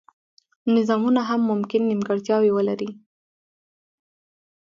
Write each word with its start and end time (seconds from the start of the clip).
نظامونه 0.75 1.21
هم 1.29 1.41
ممکن 1.51 1.81
نیمګړتیاوې 1.89 2.51
ولري. 2.53 2.89